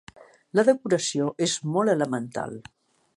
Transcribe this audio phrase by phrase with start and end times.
[0.59, 2.57] La decoració és molt elemental.